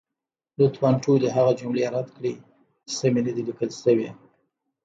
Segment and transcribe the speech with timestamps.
[0.59, 2.33] لطفا ټولې هغه جملې رد کړئ،
[2.87, 4.09] چې سمې نه دي لیکل شوې.